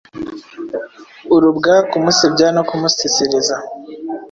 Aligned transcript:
urubwa, 1.35 1.73
kumusebya 1.89 2.47
no 2.55 2.61
kumusesereza? 2.69 3.55